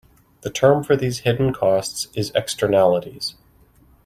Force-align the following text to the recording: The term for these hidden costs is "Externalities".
The 0.41 0.49
term 0.49 0.83
for 0.83 0.97
these 0.97 1.19
hidden 1.19 1.53
costs 1.53 2.07
is 2.15 2.31
"Externalities". 2.33 3.35